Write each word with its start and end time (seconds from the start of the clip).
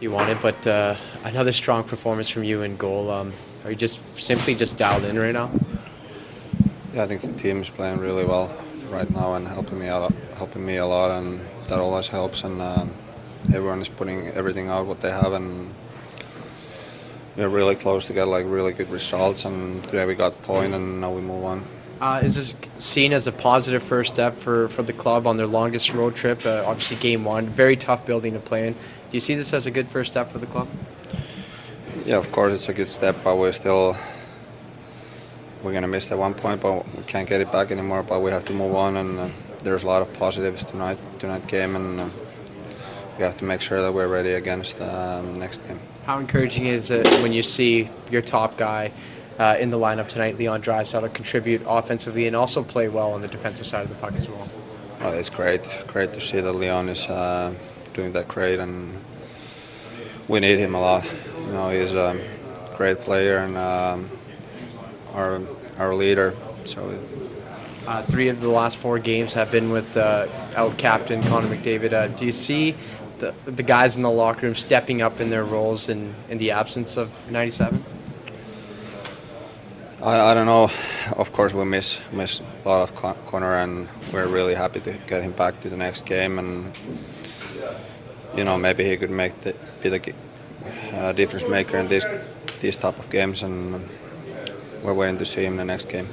you 0.00 0.10
wanted, 0.10 0.40
but 0.40 0.66
uh, 0.66 0.96
another 1.24 1.52
strong 1.52 1.84
performance 1.84 2.28
from 2.28 2.44
you 2.44 2.62
in 2.62 2.76
goal. 2.76 3.10
Um, 3.10 3.32
are 3.64 3.70
you 3.70 3.76
just 3.76 4.02
simply 4.18 4.54
just 4.54 4.76
dialed 4.76 5.04
in 5.04 5.18
right 5.18 5.32
now? 5.32 5.50
Yeah, 6.92 7.04
I 7.04 7.06
think 7.06 7.22
the 7.22 7.32
team 7.32 7.62
is 7.62 7.70
playing 7.70 7.98
really 7.98 8.24
well 8.24 8.56
right 8.88 9.08
now 9.10 9.34
and 9.34 9.46
helping 9.46 9.78
me 9.78 9.88
out, 9.88 10.12
helping 10.36 10.64
me 10.64 10.76
a 10.76 10.86
lot, 10.86 11.10
and 11.10 11.40
that 11.68 11.78
always 11.78 12.08
helps. 12.08 12.44
And 12.44 12.60
um, 12.60 12.94
everyone 13.48 13.80
is 13.80 13.88
putting 13.88 14.28
everything 14.28 14.68
out 14.68 14.86
what 14.86 15.00
they 15.00 15.10
have, 15.10 15.32
and 15.32 15.72
we're 17.36 17.48
really 17.48 17.74
close 17.74 18.04
to 18.06 18.12
get 18.12 18.28
like 18.28 18.46
really 18.46 18.72
good 18.72 18.90
results. 18.90 19.44
And 19.44 19.82
today 19.84 20.06
we 20.06 20.14
got 20.14 20.40
point, 20.42 20.74
and 20.74 21.00
now 21.00 21.12
we 21.12 21.20
move 21.20 21.44
on. 21.44 21.64
Uh, 22.00 22.20
is 22.22 22.34
this 22.34 22.54
seen 22.78 23.12
as 23.12 23.26
a 23.26 23.32
positive 23.32 23.82
first 23.82 24.14
step 24.14 24.36
for, 24.36 24.68
for 24.68 24.82
the 24.82 24.92
club 24.92 25.26
on 25.26 25.36
their 25.36 25.46
longest 25.46 25.92
road 25.92 26.14
trip? 26.14 26.44
Uh, 26.44 26.64
obviously, 26.66 26.96
game 26.96 27.24
one, 27.24 27.46
very 27.46 27.76
tough 27.76 28.04
building 28.04 28.32
to 28.32 28.40
play 28.40 28.66
in. 28.66 28.72
Do 28.72 28.78
you 29.12 29.20
see 29.20 29.34
this 29.34 29.52
as 29.52 29.66
a 29.66 29.70
good 29.70 29.88
first 29.88 30.10
step 30.10 30.30
for 30.32 30.38
the 30.38 30.46
club? 30.46 30.68
Yeah, 32.04 32.16
of 32.16 32.32
course 32.32 32.52
it's 32.52 32.68
a 32.68 32.74
good 32.74 32.88
step, 32.88 33.16
but 33.22 33.38
we're 33.38 33.52
still 33.52 33.96
we're 35.62 35.72
gonna 35.72 35.88
miss 35.88 36.06
that 36.06 36.18
one 36.18 36.34
point, 36.34 36.60
but 36.60 36.86
we 36.96 37.02
can't 37.04 37.28
get 37.28 37.40
it 37.40 37.50
back 37.50 37.70
anymore. 37.70 38.02
But 38.02 38.20
we 38.20 38.30
have 38.30 38.44
to 38.46 38.52
move 38.52 38.74
on, 38.74 38.96
and 38.96 39.18
uh, 39.18 39.28
there's 39.62 39.84
a 39.84 39.86
lot 39.86 40.02
of 40.02 40.12
positives 40.12 40.64
tonight 40.64 40.98
tonight 41.18 41.46
game, 41.46 41.76
and 41.76 42.00
uh, 42.00 42.08
we 43.16 43.24
have 43.24 43.38
to 43.38 43.44
make 43.44 43.60
sure 43.60 43.80
that 43.80 43.94
we're 43.94 44.08
ready 44.08 44.32
against 44.32 44.80
um, 44.80 45.38
next 45.38 45.66
game. 45.66 45.80
How 46.04 46.18
encouraging 46.18 46.66
is 46.66 46.90
it 46.90 47.08
when 47.22 47.32
you 47.32 47.42
see 47.42 47.88
your 48.10 48.20
top 48.20 48.58
guy 48.58 48.92
uh, 49.38 49.56
in 49.58 49.70
the 49.70 49.78
lineup 49.78 50.08
tonight, 50.08 50.38
Leon 50.38 50.62
Draisaitl, 50.62 51.02
to 51.02 51.08
contribute 51.08 51.62
offensively 51.66 52.26
and 52.26 52.36
also 52.36 52.62
play 52.62 52.88
well 52.88 53.12
on 53.12 53.20
the 53.20 53.28
defensive 53.28 53.66
side 53.66 53.82
of 53.82 53.88
the 53.88 53.94
puck 53.96 54.14
as 54.14 54.28
well? 54.28 54.48
Oh, 55.00 55.18
it's 55.18 55.30
great, 55.30 55.84
great 55.86 56.12
to 56.12 56.20
see 56.20 56.40
that 56.40 56.52
Leon 56.52 56.88
is 56.88 57.06
uh, 57.06 57.52
doing 57.92 58.12
that 58.12 58.28
great, 58.28 58.58
and 58.58 58.94
we 60.28 60.40
need 60.40 60.58
him 60.58 60.74
a 60.74 60.80
lot. 60.80 61.04
You 61.40 61.52
know, 61.52 61.70
he's 61.70 61.94
a 61.94 62.20
great 62.76 63.00
player 63.00 63.38
and 63.38 63.56
um, 63.56 64.10
our 65.12 65.40
our 65.78 65.94
leader. 65.94 66.34
So. 66.64 66.98
Uh, 67.86 68.02
three 68.02 68.28
of 68.28 68.40
the 68.40 68.48
last 68.48 68.78
four 68.78 68.98
games 68.98 69.34
have 69.34 69.50
been 69.50 69.70
with 69.70 69.94
uh, 69.96 70.26
out 70.56 70.78
captain 70.78 71.22
Connor 71.24 71.54
McDavid. 71.54 71.92
Uh, 71.92 72.08
do 72.08 72.24
you 72.24 72.32
see 72.32 72.74
the, 73.18 73.34
the 73.44 73.62
guys 73.62 73.96
in 73.96 74.02
the 74.02 74.10
locker 74.10 74.46
room 74.46 74.54
stepping 74.54 75.02
up 75.02 75.20
in 75.20 75.28
their 75.28 75.44
roles 75.44 75.90
in, 75.90 76.14
in 76.30 76.38
the 76.38 76.50
absence 76.50 76.96
of 76.96 77.10
97? 77.30 77.84
I, 80.04 80.32
I, 80.32 80.34
don't 80.34 80.44
know. 80.44 80.70
Of 81.16 81.32
course, 81.32 81.54
we 81.54 81.64
miss 81.64 81.98
miss 82.12 82.42
a 82.64 82.68
lot 82.68 82.82
of 82.82 82.94
corner, 82.94 83.18
Connor, 83.24 83.54
and 83.54 83.88
we're 84.12 84.26
really 84.26 84.54
happy 84.54 84.80
to 84.80 84.92
get 85.06 85.22
him 85.22 85.32
back 85.32 85.60
to 85.60 85.70
the 85.70 85.78
next 85.78 86.04
game. 86.04 86.38
And 86.38 86.76
you 88.36 88.44
know, 88.44 88.58
maybe 88.58 88.84
he 88.84 88.98
could 88.98 89.10
make 89.10 89.40
the 89.40 89.56
be 89.82 89.88
the 89.88 90.14
uh, 90.92 91.12
difference 91.12 91.48
maker 91.48 91.78
in 91.78 91.88
this 91.88 92.04
these 92.60 92.76
type 92.76 92.98
of 92.98 93.08
games. 93.08 93.42
And 93.42 93.88
we're 94.82 94.92
waiting 94.92 95.16
to 95.16 95.24
see 95.24 95.42
him 95.46 95.54
in 95.54 95.56
the 95.56 95.64
next 95.64 95.88
game. 95.88 96.08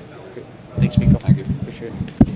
Thanks, 0.78 0.98
Mikko. 0.98 1.20
Thank 1.20 1.40
you. 1.40 1.46
Appreciate 1.60 1.92
it. 1.92 1.94
Thank 2.00 2.30
you. 2.30 2.32